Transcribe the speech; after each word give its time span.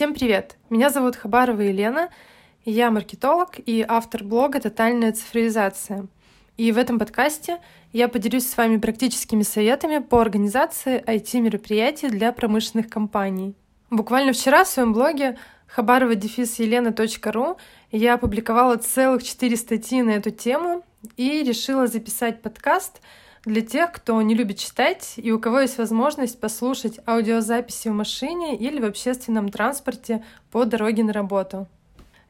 Всем 0.00 0.14
привет! 0.14 0.56
Меня 0.70 0.88
зовут 0.88 1.14
Хабарова 1.14 1.60
Елена, 1.60 2.08
я 2.64 2.90
маркетолог 2.90 3.58
и 3.58 3.84
автор 3.86 4.24
блога 4.24 4.58
«Тотальная 4.58 5.12
цифровизация». 5.12 6.06
И 6.56 6.72
в 6.72 6.78
этом 6.78 6.98
подкасте 6.98 7.58
я 7.92 8.08
поделюсь 8.08 8.48
с 8.48 8.56
вами 8.56 8.78
практическими 8.78 9.42
советами 9.42 9.98
по 9.98 10.22
организации 10.22 11.04
IT-мероприятий 11.06 12.08
для 12.08 12.32
промышленных 12.32 12.88
компаний. 12.88 13.54
Буквально 13.90 14.32
вчера 14.32 14.64
в 14.64 14.68
своем 14.68 14.94
блоге 14.94 15.36
хабарова-елена.ру 15.66 17.58
я 17.92 18.14
опубликовала 18.14 18.76
целых 18.78 19.22
четыре 19.22 19.58
статьи 19.58 20.00
на 20.00 20.12
эту 20.12 20.30
тему 20.30 20.82
и 21.18 21.42
решила 21.42 21.86
записать 21.86 22.40
подкаст— 22.40 23.02
для 23.44 23.62
тех, 23.62 23.92
кто 23.92 24.20
не 24.22 24.34
любит 24.34 24.58
читать 24.58 25.14
и 25.16 25.32
у 25.32 25.38
кого 25.38 25.60
есть 25.60 25.78
возможность 25.78 26.40
послушать 26.40 27.00
аудиозаписи 27.06 27.88
в 27.88 27.92
машине 27.92 28.56
или 28.56 28.80
в 28.80 28.84
общественном 28.84 29.48
транспорте 29.48 30.24
по 30.50 30.64
дороге 30.64 31.04
на 31.04 31.12
работу. 31.12 31.66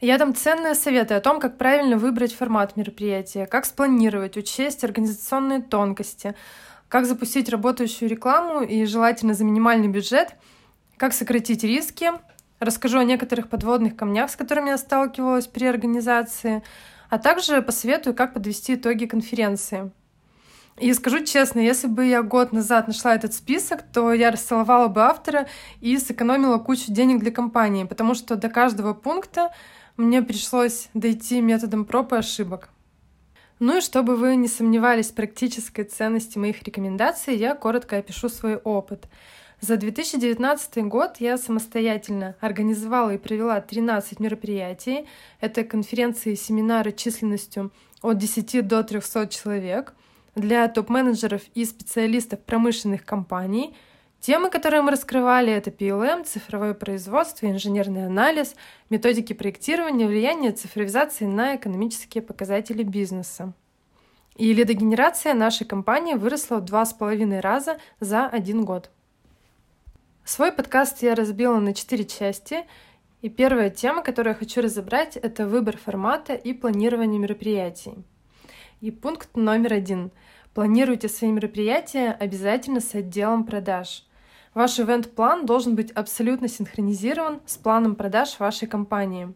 Я 0.00 0.16
дам 0.16 0.34
ценные 0.34 0.74
советы 0.74 1.14
о 1.14 1.20
том, 1.20 1.40
как 1.40 1.58
правильно 1.58 1.98
выбрать 1.98 2.32
формат 2.32 2.76
мероприятия, 2.76 3.46
как 3.46 3.66
спланировать, 3.66 4.36
учесть 4.36 4.82
организационные 4.82 5.60
тонкости, 5.60 6.34
как 6.88 7.04
запустить 7.04 7.50
работающую 7.50 8.08
рекламу 8.08 8.62
и 8.62 8.84
желательно 8.86 9.34
за 9.34 9.44
минимальный 9.44 9.88
бюджет, 9.88 10.36
как 10.96 11.12
сократить 11.12 11.64
риски, 11.64 12.12
расскажу 12.60 12.98
о 12.98 13.04
некоторых 13.04 13.48
подводных 13.48 13.94
камнях, 13.94 14.30
с 14.30 14.36
которыми 14.36 14.70
я 14.70 14.78
сталкивалась 14.78 15.46
при 15.46 15.66
организации, 15.66 16.62
а 17.10 17.18
также 17.18 17.60
посоветую, 17.60 18.14
как 18.14 18.32
подвести 18.32 18.76
итоги 18.76 19.04
конференции. 19.04 19.90
И 20.78 20.92
скажу 20.94 21.24
честно, 21.24 21.60
если 21.60 21.88
бы 21.88 22.06
я 22.06 22.22
год 22.22 22.52
назад 22.52 22.88
нашла 22.88 23.14
этот 23.14 23.34
список, 23.34 23.82
то 23.82 24.14
я 24.14 24.30
расцеловала 24.30 24.88
бы 24.88 25.02
автора 25.02 25.46
и 25.80 25.98
сэкономила 25.98 26.58
кучу 26.58 26.90
денег 26.90 27.20
для 27.20 27.30
компании, 27.30 27.84
потому 27.84 28.14
что 28.14 28.36
до 28.36 28.48
каждого 28.48 28.94
пункта 28.94 29.52
мне 29.98 30.22
пришлось 30.22 30.88
дойти 30.94 31.42
методом 31.42 31.84
проб 31.84 32.14
и 32.14 32.16
ошибок. 32.16 32.70
Ну 33.58 33.76
и 33.76 33.80
чтобы 33.82 34.16
вы 34.16 34.36
не 34.36 34.48
сомневались 34.48 35.10
в 35.10 35.14
практической 35.14 35.82
ценности 35.82 36.38
моих 36.38 36.62
рекомендаций, 36.62 37.36
я 37.36 37.54
коротко 37.54 37.98
опишу 37.98 38.30
свой 38.30 38.56
опыт. 38.56 39.06
За 39.60 39.76
2019 39.76 40.78
год 40.84 41.16
я 41.18 41.36
самостоятельно 41.36 42.36
организовала 42.40 43.10
и 43.10 43.18
провела 43.18 43.60
13 43.60 44.18
мероприятий. 44.18 45.06
Это 45.42 45.64
конференции 45.64 46.32
и 46.32 46.36
семинары 46.36 46.92
численностью 46.92 47.70
от 48.00 48.16
10 48.16 48.66
до 48.66 48.82
300 48.82 49.26
человек— 49.26 49.92
для 50.34 50.66
топ-менеджеров 50.68 51.42
и 51.54 51.64
специалистов 51.64 52.40
промышленных 52.40 53.04
компаний. 53.04 53.74
Темы, 54.20 54.50
которые 54.50 54.82
мы 54.82 54.90
раскрывали, 54.90 55.52
это 55.52 55.70
PLM, 55.70 56.24
цифровое 56.24 56.74
производство, 56.74 57.46
инженерный 57.46 58.06
анализ, 58.06 58.54
методики 58.90 59.32
проектирования, 59.32 60.06
влияние 60.06 60.52
цифровизации 60.52 61.24
на 61.24 61.56
экономические 61.56 62.22
показатели 62.22 62.82
бизнеса. 62.82 63.54
И 64.36 64.52
лидогенерация 64.52 65.34
нашей 65.34 65.66
компании 65.66 66.14
выросла 66.14 66.56
в 66.56 66.64
два 66.64 66.84
с 66.84 66.92
половиной 66.92 67.40
раза 67.40 67.78
за 67.98 68.26
один 68.26 68.64
год. 68.64 68.90
Свой 70.24 70.52
подкаст 70.52 71.02
я 71.02 71.14
разбила 71.14 71.58
на 71.58 71.74
четыре 71.74 72.04
части. 72.04 72.64
И 73.20 73.28
первая 73.28 73.68
тема, 73.68 74.02
которую 74.02 74.32
я 74.32 74.38
хочу 74.38 74.62
разобрать, 74.62 75.16
это 75.16 75.46
выбор 75.46 75.76
формата 75.76 76.34
и 76.34 76.52
планирование 76.52 77.18
мероприятий. 77.18 77.94
И 78.80 78.90
пункт 78.90 79.36
номер 79.36 79.74
один. 79.74 80.10
Планируйте 80.54 81.10
свои 81.10 81.30
мероприятия 81.30 82.12
обязательно 82.12 82.80
с 82.80 82.94
отделом 82.94 83.44
продаж. 83.44 84.06
Ваш 84.54 84.80
ивент-план 84.80 85.44
должен 85.44 85.74
быть 85.74 85.90
абсолютно 85.90 86.48
синхронизирован 86.48 87.42
с 87.44 87.58
планом 87.58 87.94
продаж 87.94 88.40
вашей 88.40 88.66
компании. 88.66 89.34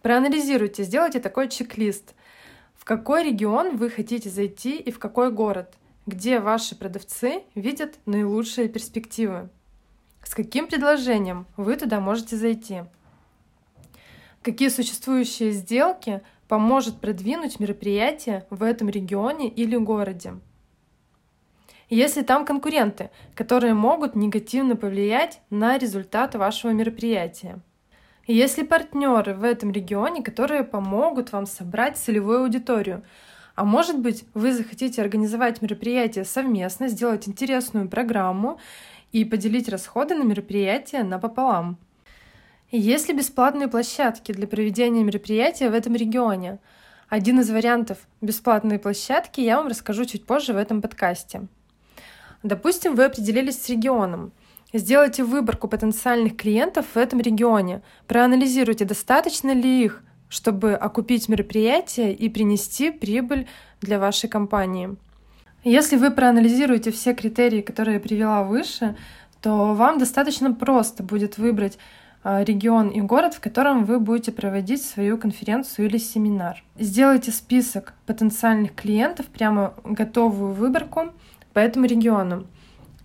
Проанализируйте, 0.00 0.84
сделайте 0.84 1.20
такой 1.20 1.50
чек-лист. 1.50 2.14
В 2.74 2.86
какой 2.86 3.24
регион 3.24 3.76
вы 3.76 3.90
хотите 3.90 4.30
зайти 4.30 4.78
и 4.78 4.90
в 4.90 4.98
какой 4.98 5.30
город, 5.30 5.74
где 6.06 6.40
ваши 6.40 6.74
продавцы 6.74 7.42
видят 7.54 7.98
наилучшие 8.06 8.70
перспективы. 8.70 9.50
С 10.24 10.34
каким 10.34 10.66
предложением 10.66 11.46
вы 11.58 11.76
туда 11.76 12.00
можете 12.00 12.36
зайти? 12.36 12.84
Какие 14.40 14.70
существующие 14.70 15.52
сделки 15.52 16.22
поможет 16.50 17.00
продвинуть 17.00 17.60
мероприятие 17.60 18.44
в 18.50 18.64
этом 18.64 18.88
регионе 18.88 19.48
или 19.48 19.76
городе. 19.76 20.32
Если 21.88 22.22
там 22.22 22.44
конкуренты, 22.44 23.10
которые 23.36 23.72
могут 23.72 24.16
негативно 24.16 24.74
повлиять 24.74 25.42
на 25.50 25.78
результат 25.78 26.34
вашего 26.34 26.72
мероприятия. 26.72 27.60
Если 28.26 28.64
партнеры 28.64 29.34
в 29.34 29.44
этом 29.44 29.70
регионе, 29.70 30.24
которые 30.24 30.64
помогут 30.64 31.30
вам 31.30 31.46
собрать 31.46 31.96
целевую 31.96 32.40
аудиторию. 32.40 33.04
А 33.54 33.64
может 33.64 34.00
быть, 34.00 34.24
вы 34.34 34.52
захотите 34.52 35.02
организовать 35.02 35.62
мероприятие 35.62 36.24
совместно, 36.24 36.88
сделать 36.88 37.28
интересную 37.28 37.88
программу 37.88 38.58
и 39.12 39.24
поделить 39.24 39.68
расходы 39.68 40.16
на 40.16 40.24
мероприятие 40.24 41.04
напополам. 41.04 41.78
Есть 42.72 43.08
ли 43.08 43.14
бесплатные 43.14 43.66
площадки 43.66 44.30
для 44.30 44.46
проведения 44.46 45.02
мероприятия 45.02 45.70
в 45.70 45.74
этом 45.74 45.96
регионе? 45.96 46.60
Один 47.08 47.40
из 47.40 47.50
вариантов 47.50 47.98
бесплатной 48.20 48.78
площадки 48.78 49.40
я 49.40 49.56
вам 49.56 49.66
расскажу 49.66 50.04
чуть 50.04 50.24
позже 50.24 50.52
в 50.52 50.56
этом 50.56 50.80
подкасте. 50.80 51.48
Допустим, 52.44 52.94
вы 52.94 53.06
определились 53.06 53.60
с 53.60 53.68
регионом. 53.68 54.30
Сделайте 54.72 55.24
выборку 55.24 55.66
потенциальных 55.66 56.36
клиентов 56.36 56.86
в 56.94 56.96
этом 56.96 57.20
регионе. 57.20 57.82
Проанализируйте, 58.06 58.84
достаточно 58.84 59.52
ли 59.52 59.82
их, 59.82 60.04
чтобы 60.28 60.74
окупить 60.74 61.28
мероприятие 61.28 62.14
и 62.14 62.28
принести 62.28 62.92
прибыль 62.92 63.48
для 63.80 63.98
вашей 63.98 64.28
компании. 64.28 64.96
Если 65.64 65.96
вы 65.96 66.12
проанализируете 66.12 66.92
все 66.92 67.14
критерии, 67.14 67.62
которые 67.62 67.94
я 67.94 68.00
привела 68.00 68.44
выше, 68.44 68.96
то 69.42 69.74
вам 69.74 69.98
достаточно 69.98 70.54
просто 70.54 71.02
будет 71.02 71.36
выбрать 71.36 71.78
регион 72.24 72.88
и 72.88 73.00
город, 73.00 73.34
в 73.34 73.40
котором 73.40 73.84
вы 73.84 73.98
будете 73.98 74.32
проводить 74.32 74.84
свою 74.84 75.16
конференцию 75.16 75.86
или 75.86 75.98
семинар. 75.98 76.62
Сделайте 76.78 77.30
список 77.32 77.94
потенциальных 78.06 78.74
клиентов, 78.74 79.26
прямо 79.26 79.74
готовую 79.84 80.52
выборку 80.52 81.12
по 81.52 81.58
этому 81.58 81.86
региону. 81.86 82.46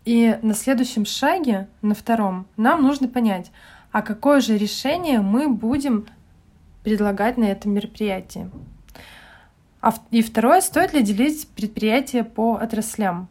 И 0.04 0.38
на 0.42 0.54
следующем 0.54 1.06
шаге, 1.06 1.68
на 1.82 1.96
втором, 1.96 2.46
нам 2.58 2.84
нужно 2.84 3.08
понять, 3.08 3.52
а 3.92 4.02
какое 4.02 4.40
же 4.40 4.58
решение 4.58 5.20
мы 5.20 5.48
будем 5.48 6.06
предлагать 6.84 7.38
на 7.38 7.46
этом 7.46 7.74
мероприятии. 7.74 8.52
А 9.82 9.94
и 10.12 10.22
второе, 10.22 10.62
стоит 10.62 10.94
ли 10.94 11.02
делить 11.02 11.48
предприятия 11.50 12.24
по 12.24 12.56
отраслям. 12.56 13.30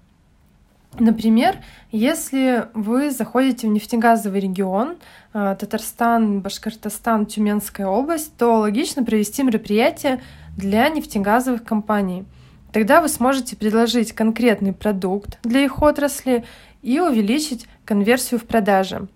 Например, 0.99 1.56
если 1.91 2.69
вы 2.72 3.10
заходите 3.10 3.66
в 3.66 3.71
нефтегазовый 3.71 4.41
регион, 4.41 4.97
э, 5.32 5.56
Татарстан, 5.59 6.41
Башкортостан, 6.41 7.27
Тюменская 7.27 7.87
область, 7.87 8.37
то 8.37 8.60
логично 8.60 9.04
провести 9.04 9.43
мероприятие 9.43 10.22
для 10.56 10.88
нефтегазовых 10.88 11.65
компаний. 11.65 12.25
Тогда 12.72 13.00
вы 13.00 13.09
сможете 13.09 13.56
предложить 13.56 14.12
конкретный 14.12 14.72
продукт 14.72 15.38
для 15.43 15.60
их 15.65 15.83
отрасли 15.83 16.44
и 16.83 17.00
увеличить 17.00 17.66
конверсию 17.84 18.38
в 18.38 18.44
продаже. 18.44 19.06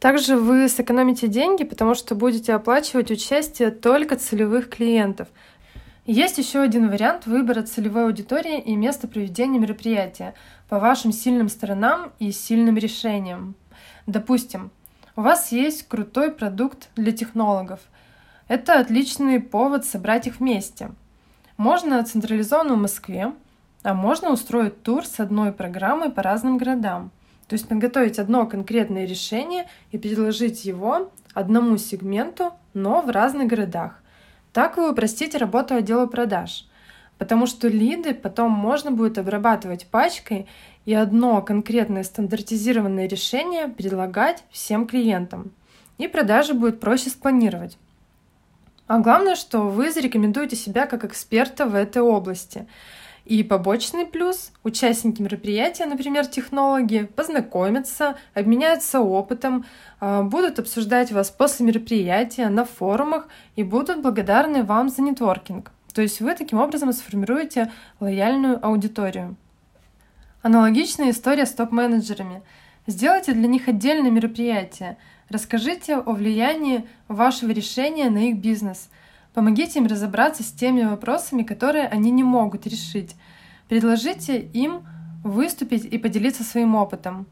Также 0.00 0.36
вы 0.36 0.68
сэкономите 0.68 1.28
деньги, 1.28 1.62
потому 1.62 1.94
что 1.94 2.16
будете 2.16 2.54
оплачивать 2.54 3.12
участие 3.12 3.70
только 3.70 4.16
целевых 4.16 4.68
клиентов. 4.68 5.28
Есть 6.04 6.36
еще 6.36 6.58
один 6.58 6.90
вариант 6.90 7.26
выбора 7.26 7.62
целевой 7.62 8.06
аудитории 8.06 8.58
и 8.60 8.74
места 8.74 9.06
проведения 9.06 9.60
мероприятия 9.60 10.34
по 10.68 10.80
вашим 10.80 11.12
сильным 11.12 11.48
сторонам 11.48 12.12
и 12.18 12.32
сильным 12.32 12.76
решениям. 12.76 13.54
Допустим, 14.08 14.72
у 15.14 15.20
вас 15.20 15.52
есть 15.52 15.86
крутой 15.86 16.32
продукт 16.32 16.88
для 16.96 17.12
технологов. 17.12 17.78
Это 18.48 18.80
отличный 18.80 19.38
повод 19.38 19.84
собрать 19.84 20.26
их 20.26 20.40
вместе. 20.40 20.90
Можно 21.56 22.02
централизованно 22.02 22.74
в 22.74 22.78
Москве, 22.78 23.32
а 23.84 23.94
можно 23.94 24.32
устроить 24.32 24.82
тур 24.82 25.06
с 25.06 25.20
одной 25.20 25.52
программой 25.52 26.10
по 26.10 26.20
разным 26.20 26.58
городам. 26.58 27.12
То 27.46 27.54
есть 27.54 27.68
подготовить 27.68 28.18
одно 28.18 28.46
конкретное 28.46 29.06
решение 29.06 29.68
и 29.92 29.98
предложить 29.98 30.64
его 30.64 31.12
одному 31.32 31.76
сегменту, 31.76 32.54
но 32.74 33.02
в 33.02 33.10
разных 33.10 33.46
городах. 33.46 34.01
Так 34.52 34.76
вы 34.76 34.90
упростите 34.90 35.38
работу 35.38 35.74
отдела 35.74 36.06
продаж– 36.06 36.66
потому 37.22 37.46
что 37.46 37.68
лиды 37.68 38.14
потом 38.14 38.50
можно 38.50 38.90
будет 38.90 39.16
обрабатывать 39.16 39.86
пачкой 39.86 40.48
и 40.86 40.92
одно 40.92 41.40
конкретное 41.40 42.02
стандартизированное 42.02 43.06
решение 43.06 43.68
предлагать 43.68 44.42
всем 44.50 44.88
клиентам. 44.88 45.52
И 45.98 46.08
продажи 46.08 46.52
будет 46.52 46.80
проще 46.80 47.10
спланировать. 47.10 47.78
А 48.88 48.98
главное, 48.98 49.36
что 49.36 49.60
вы 49.60 49.92
зарекомендуете 49.92 50.56
себя 50.56 50.86
как 50.86 51.04
эксперта 51.04 51.66
в 51.66 51.76
этой 51.76 52.02
области. 52.02 52.66
И 53.24 53.44
побочный 53.44 54.04
плюс– 54.04 54.50
участники 54.64 55.22
мероприятия, 55.22 55.86
например, 55.86 56.26
технологи, 56.26 57.08
познакомятся, 57.14 58.16
обменяются 58.34 59.00
опытом, 59.00 59.64
а, 60.00 60.22
будут 60.22 60.58
обсуждать 60.58 61.12
вас 61.12 61.30
после 61.30 61.66
мероприятия 61.66 62.48
на 62.48 62.64
форумах 62.64 63.28
и 63.54 63.62
будут 63.62 64.02
благодарны 64.02 64.64
вам 64.64 64.88
за 64.88 65.02
нетворкинг. 65.02 65.70
То 65.94 66.02
есть 66.02 66.20
вы 66.20 66.34
таким 66.34 66.58
образом 66.58 66.92
сформируете 66.92 67.70
лояльную 68.00 68.64
аудиторию. 68.64 69.36
Аналогичная 70.42 71.10
история 71.10 71.46
с 71.46 71.52
топ-менеджерами. 71.52 72.42
Сделайте 72.88 73.34
для 73.34 73.46
них 73.46 73.68
отдельное 73.68 74.10
мероприятие. 74.10 74.96
Расскажите 75.28 75.98
о 75.98 76.12
влиянии 76.12 76.88
вашего 77.06 77.52
решения 77.52 78.10
на 78.10 78.30
их 78.30 78.38
бизнес– 78.38 78.88
Помогите 79.34 79.78
им 79.78 79.86
разобраться 79.86 80.42
с 80.42 80.52
теми 80.52 80.82
вопросами, 80.82 81.42
которые 81.42 81.88
они 81.88 82.10
не 82.10 82.22
могут 82.22 82.66
решить. 82.66 83.16
Предложите 83.68 84.38
им 84.38 84.82
выступить 85.24 85.84
и 85.84 85.98
поделиться 85.98 86.44
своим 86.44 86.74
опытом. 86.74 87.26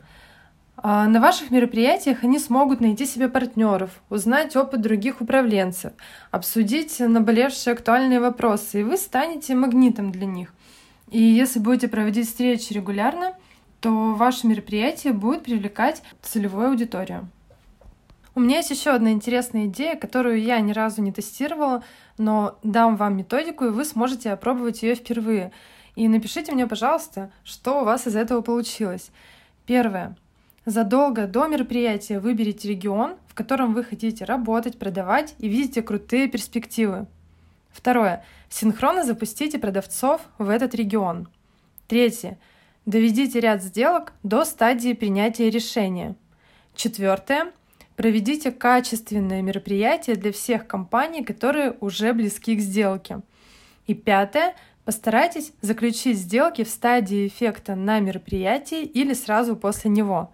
А, 0.76 1.06
на 1.06 1.20
ваших 1.20 1.50
мероприятиях 1.50 2.25
они 2.25 2.38
смогут 2.38 2.81
найти 2.81 3.05
себе 3.05 3.29
партнеров, 3.29 4.00
узнать 4.08 4.56
опыт 4.56 4.81
других 4.81 5.20
управленцев, 5.20 5.93
обсудить 6.31 6.99
наболевшие 7.00 7.75
актуальные 7.75 8.20
вопросы, 8.20 8.81
и 8.81 8.85
вы 8.85 8.97
станете 8.97 9.55
магнитом 9.55 10.11
для 10.11 10.25
них. 10.25 10.55
И 11.11 11.20
если 11.20 11.58
будете 11.58 11.88
проводить 11.88 12.29
встречи 12.29 12.73
регулярно, 12.73 13.35
то 13.81 14.14
ваше 14.14 14.47
мероприятие 14.47 15.12
будет 15.12 15.43
привлекать 15.43 16.02
целевую 16.23 16.69
аудиторию. 16.69 17.29
У 18.35 18.41
меня 18.41 18.59
есть 18.59 18.71
еще 18.71 18.91
одна 18.91 19.11
интересная 19.11 19.67
идея, 19.67 19.97
которую 19.97 20.41
я 20.41 20.61
ни 20.61 20.73
разу 20.73 21.03
не 21.03 21.12
тестировала, 21.12 21.82
но 22.17 22.59
дам 22.62 22.97
вам 22.97 23.17
методику, 23.17 23.65
и 23.65 23.71
вы 23.71 23.85
сможете 23.85 24.31
опробовать 24.31 24.82
ее 24.82 24.94
впервые. 24.94 25.50
И 25.97 26.06
напишите 26.06 26.53
мне, 26.53 26.67
пожалуйста, 26.67 27.32
что 27.44 27.81
у 27.81 27.85
вас 27.85 28.06
из 28.06 28.15
этого 28.15 28.41
получилось. 28.41 29.11
Первое. 29.67 30.17
Задолго 30.65 31.27
до 31.27 31.49
мероприятия 31.49 32.21
выберите 32.21 32.69
регион, 32.69 33.17
в 33.27 33.35
котором 33.35 33.75
вы 33.75 33.82
хотите 33.82 34.25
работать, 34.25 34.79
продавать 34.79 35.35
и 35.38 35.49
видите 35.49 35.83
крутые 35.83 36.29
перспективы. 36.29 37.06
Второе. 37.71 38.25
Синхронно 38.49 39.05
запустите 39.05 39.59
продавцов 39.59 40.21
в 40.38 40.49
этот 40.49 40.75
регион. 40.75 41.29
Третье. 41.88 42.38
Доведите 42.87 43.41
ряд 43.41 43.62
сделок 43.62 44.12
до 44.23 44.44
стадии 44.44 44.93
принятия 44.93 45.50
решения. 45.50 46.15
Четвертое. 46.75 47.53
Проведите 48.00 48.50
качественное 48.50 49.43
мероприятие 49.43 50.17
для 50.17 50.32
всех 50.32 50.67
компаний, 50.67 51.23
которые 51.23 51.76
уже 51.81 52.14
близки 52.14 52.56
к 52.56 52.61
сделке. 52.61 53.20
И 53.87 53.93
пятое. 53.93 54.55
Постарайтесь 54.87 55.52
заключить 55.61 56.17
сделки 56.17 56.64
в 56.64 56.70
стадии 56.70 57.26
эффекта 57.26 57.75
на 57.75 58.00
мероприятии 58.00 58.85
или 58.85 59.12
сразу 59.12 59.55
после 59.55 59.91
него. 59.91 60.32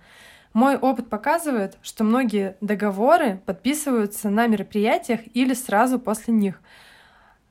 Мой 0.52 0.76
опыт 0.76 1.10
показывает, 1.10 1.76
что 1.82 2.04
многие 2.04 2.56
договоры 2.60 3.40
подписываются 3.44 4.30
на 4.30 4.46
мероприятиях 4.46 5.22
или 5.34 5.52
сразу 5.52 5.98
после 5.98 6.34
них. 6.34 6.60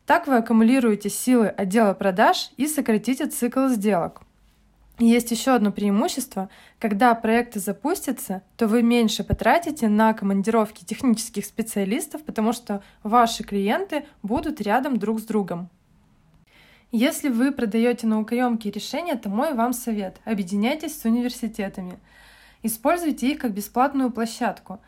Так 0.06 0.28
вы 0.28 0.38
аккумулируете 0.38 1.10
силы 1.10 1.50
отдела 1.50 1.94
продаж 1.94 2.52
и 2.56 2.68
сократите 2.68 3.26
цикл 3.26 3.68
сделок. 3.68 4.22
Есть 4.98 5.32
еще 5.32 5.52
одно 5.52 5.74
преимущество. 5.74 6.50
Когда 6.80 7.14
проекты 7.16 7.60
запустятся, 7.60 8.44
то 8.56 8.68
вы 8.68 8.82
меньше 8.82 9.26
потратите 9.26 9.90
на 9.90 10.14
командировки 10.14 10.86
технических 10.86 11.46
специалистов, 11.46 12.24
потому 12.24 12.54
что 12.54 12.82
ваши 13.04 13.44
клиенты 13.44 14.06
будут 14.24 14.62
рядом 14.62 14.98
друг 14.98 15.20
с 15.20 15.24
другом. 15.24 15.70
Если 16.92 17.28
вы 17.28 17.52
продаете 17.52 18.08
наукоемкие 18.08 18.72
решения, 18.72 19.16
то 19.16 19.28
мой 19.28 19.54
вам 19.54 19.74
совет– 19.74 20.22
объединяйтесь 20.24 20.98
с 20.98 21.04
университетами. 21.04 22.00
Используйте 22.64 23.32
их 23.32 23.40
как 23.40 23.52
бесплатную 23.52 24.12
площадку. 24.12 24.80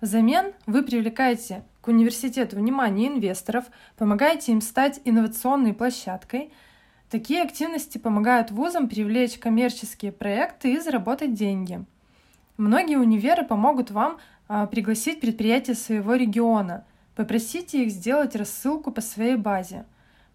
Взамен 0.00 0.54
вы 0.64 0.82
привлекаете 0.82 1.64
к 1.82 1.88
университету 1.88 2.56
внимание 2.56 3.08
инвесторов, 3.08 3.66
помогаете 3.98 4.52
им 4.52 4.62
стать 4.62 5.02
инновационной 5.04 5.74
площадкой– 5.74 6.50
Такие 7.10 7.42
активности 7.42 7.98
помогают 7.98 8.52
вузам 8.52 8.88
привлечь 8.88 9.36
коммерческие 9.36 10.12
проекты 10.12 10.74
и 10.74 10.78
заработать 10.78 11.34
деньги. 11.34 11.84
Многие 12.56 12.98
универы 12.98 13.44
помогут 13.44 13.90
вам 13.90 14.18
а, 14.46 14.66
пригласить 14.66 15.20
предприятия 15.20 15.74
своего 15.74 16.14
региона. 16.14 16.84
Попросите 17.16 17.84
их 17.84 17.90
сделать 17.90 18.36
рассылку 18.36 18.92
по 18.92 19.00
своей 19.00 19.34
базе. 19.34 19.86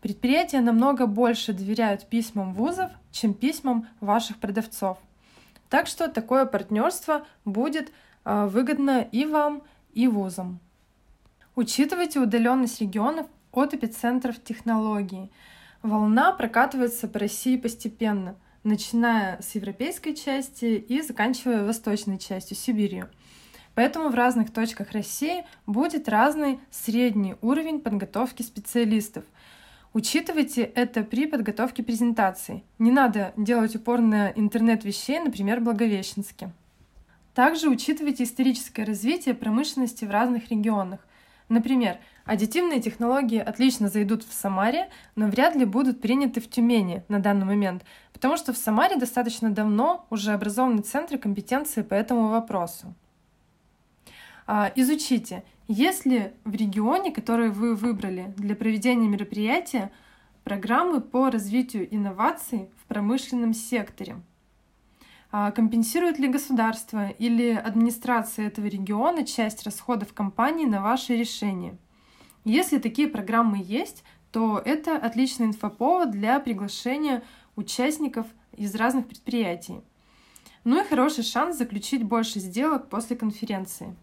Предприятия 0.02 0.60
намного 0.60 1.08
больше 1.08 1.54
доверяют 1.54 2.08
письмам 2.08 2.54
вузов, 2.54 2.92
чем 3.10 3.34
письмам 3.34 3.88
ваших 4.02 4.38
продавцов. 4.38 4.98
Так 5.70 5.88
что 5.88 6.10
такое 6.10 6.46
партнерство 6.46 7.26
будет 7.46 7.94
а, 8.26 8.48
выгодно 8.48 9.08
и 9.14 9.26
вам, 9.26 9.64
и 9.94 10.10
вузам. 10.10 10.60
Учитывайте 11.56 12.20
удаленность 12.20 12.82
регионов 12.82 13.28
от 13.54 13.74
эпицентров 13.74 14.44
технологий– 14.44 15.32
Волна 15.86 16.32
прокатывается 16.32 17.08
по 17.08 17.20
России 17.20 17.58
постепенно, 17.58 18.36
начиная 18.64 19.40
с 19.40 19.54
европейской 19.54 20.16
части 20.16 20.66
и 20.66 21.00
заканчивая 21.04 21.64
восточной 21.64 22.18
частью, 22.18 22.58
Сибирью. 22.58 23.08
Поэтому 23.76 24.10
в 24.10 24.16
разных 24.16 24.52
точках 24.52 24.94
России 24.94 25.46
будет 25.68 26.10
разный 26.10 26.60
средний 26.72 27.36
уровень 27.44 27.80
подготовки 27.80 28.42
специалистов. 28.42 29.26
Учитывайте 29.94 30.64
это 30.64 31.04
при 31.04 31.28
подготовке 31.28 31.84
презентаций. 31.84 32.64
Не 32.80 32.90
надо 32.90 33.34
делать 33.38 33.76
упор 33.76 34.02
на 34.02 34.32
интернет 34.32 34.84
вещей, 34.86 35.20
например, 35.20 35.62
Благовещенске. 35.62 36.50
Также 37.36 37.70
учитывайте 37.70 38.24
историческое 38.24 38.86
развитие 38.86 39.36
промышленности 39.36 40.04
в 40.04 40.10
разных 40.10 40.50
регионах. 40.50 41.06
Например, 41.48 42.00
Аддитивные 42.26 42.82
технологии 42.82 43.38
отлично 43.38 43.88
зайдут 43.88 44.24
в 44.24 44.34
Самаре, 44.34 44.90
но 45.16 45.28
вряд 45.28 45.56
ли 45.56 45.64
будут 45.64 46.02
приняты 46.02 46.42
в 46.42 46.50
Тюмени 46.50 47.04
на 47.08 47.20
данный 47.20 47.46
момент, 47.46 47.86
потому 48.14 48.36
что 48.36 48.52
в 48.52 48.58
Самаре 48.58 48.98
достаточно 48.98 49.52
давно 49.52 50.08
уже 50.10 50.32
образованы 50.32 50.82
центры 50.82 51.20
компетенции 51.20 51.84
по 51.84 51.94
этому 51.94 52.30
вопросу. 52.30 52.96
А, 54.48 54.72
изучите, 54.76 55.44
есть 55.68 56.08
ли 56.08 56.32
в 56.46 56.56
регионе, 56.56 57.12
который 57.12 57.52
вы 57.52 57.76
выбрали 57.76 58.34
для 58.38 58.56
проведения 58.56 59.08
мероприятия, 59.08 59.92
программы 60.44 61.02
по 61.02 61.30
развитию 61.30 61.88
инноваций 61.94 62.70
в 62.82 62.88
промышленном 62.88 63.54
секторе. 63.54 64.18
А, 65.32 65.52
компенсирует 65.52 66.18
ли 66.18 66.28
государство 66.28 67.10
или 67.10 67.52
администрация 67.52 68.48
этого 68.48 68.66
региона 68.66 69.26
часть 69.26 69.64
расходов 69.64 70.14
компании 70.14 70.66
на 70.66 70.82
ваше 70.82 71.16
решение– 71.16 71.78
если 72.46 72.78
такие 72.78 73.08
программы 73.08 73.62
есть, 73.62 74.04
то 74.32 74.62
это 74.64 74.96
отличный 74.96 75.48
инфоповод 75.48 76.12
для 76.12 76.40
приглашения 76.40 77.24
участников 77.56 78.28
из 78.56 78.74
разных 78.76 79.08
предприятий. 79.08 79.82
Ну 80.64 80.82
и 80.82 80.88
хороший 80.88 81.24
шанс 81.24 81.58
заключить 81.58 82.04
больше 82.04 82.40
сделок 82.40 82.90
после 82.90 83.16
конференции. 83.16 83.96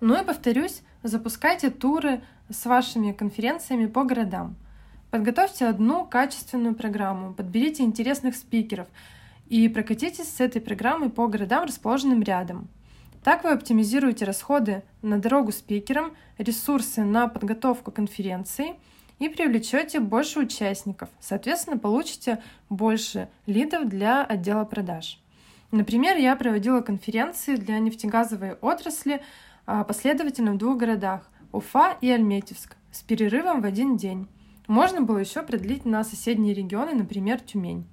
Ну 0.00 0.20
и 0.20 0.24
повторюсь, 0.24 0.82
запускайте 1.02 1.70
туры 1.70 2.22
с 2.48 2.66
вашими 2.66 3.12
конференциями 3.12 3.86
по 3.86 4.04
городам. 4.04 4.56
Подготовьте 5.10 5.66
одну 5.66 6.06
качественную 6.06 6.74
программу, 6.74 7.34
подберите 7.34 7.82
интересных 7.82 8.34
спикеров 8.34 8.88
и 9.48 9.68
прокатитесь 9.68 10.28
с 10.28 10.40
этой 10.40 10.60
программой 10.60 11.10
по 11.10 11.26
городам, 11.28 11.64
расположенным 11.64 12.22
рядом. 12.22 12.68
Так 13.22 13.44
вы 13.44 13.50
оптимизируете 13.50 14.24
расходы 14.24 14.82
на 15.00 15.18
дорогу 15.18 15.52
спикерам, 15.52 16.12
ресурсы 16.38 17.04
на 17.04 17.28
подготовку 17.28 17.92
конференции 17.92 18.74
и 19.20 19.28
привлечете 19.28 20.00
больше 20.00 20.40
участников. 20.40 21.08
Соответственно, 21.20 21.78
получите 21.78 22.42
больше 22.68 23.28
лидов 23.46 23.88
для 23.88 24.24
отдела 24.24 24.64
продаж. 24.64 25.20
Например, 25.70 26.16
я 26.16 26.34
проводила 26.34 26.80
конференции 26.80 27.54
для 27.54 27.78
нефтегазовой 27.78 28.54
отрасли 28.54 29.22
а, 29.66 29.84
последовательно 29.84 30.52
в 30.52 30.58
двух 30.58 30.76
городах– 30.76 31.30
Уфа 31.52 31.96
и 32.00 32.10
Альметьевск, 32.10 32.76
с 32.90 33.02
перерывом 33.02 33.60
в 33.60 33.64
один 33.64 33.96
день. 33.96 34.26
Можно 34.66 35.02
было 35.02 35.18
еще 35.18 35.42
продлить 35.42 35.84
на 35.84 36.02
соседние 36.02 36.54
регионы, 36.54 36.94
например, 36.94 37.40
Тюмень. 37.40 37.86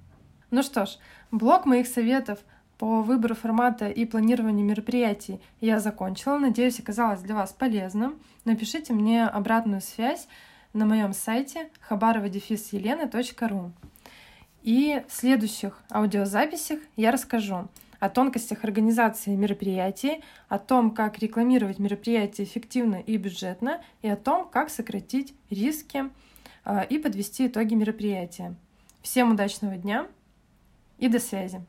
Ну 0.50 0.62
что 0.64 0.86
ж, 0.86 0.98
блок 1.30 1.66
моих 1.66 1.86
советов 1.86 2.40
по 2.80 3.02
выбору 3.02 3.34
формата 3.34 3.90
и 3.90 4.06
планированию 4.06 4.64
мероприятий 4.64 5.38
я 5.60 5.80
закончила. 5.80 6.38
Надеюсь, 6.38 6.80
оказалось 6.80 7.20
для 7.20 7.34
вас 7.34 7.52
полезным. 7.52 8.18
Напишите 8.46 8.94
мне 8.94 9.26
обратную 9.26 9.82
связь 9.82 10.26
на 10.72 10.86
моем 10.86 11.12
сайте 11.12 11.68
хабарова-елена.ру. 11.80 13.72
И 14.62 15.02
в 15.06 15.12
следующих 15.12 15.78
аудиозаписях 15.90 16.80
я 16.96 17.10
расскажу 17.10 17.68
о 17.98 18.08
тонкостях 18.08 18.64
организации 18.64 19.36
мероприятий, 19.36 20.24
о 20.48 20.58
том, 20.58 20.92
как 20.92 21.18
рекламировать 21.18 21.78
мероприятия 21.78 22.44
эффективно 22.44 22.96
и 22.96 23.18
бюджетно, 23.18 23.82
и 24.00 24.08
о 24.08 24.16
том, 24.16 24.48
как 24.48 24.70
сократить 24.70 25.34
риски 25.50 26.04
а, 26.64 26.80
и 26.80 26.96
подвести 26.96 27.46
итоги 27.46 27.74
мероприятия. 27.74 28.54
Всем 29.02 29.32
удачного 29.32 29.76
дня 29.76 30.06
и 30.96 31.08
до 31.08 31.18
связи! 31.18 31.62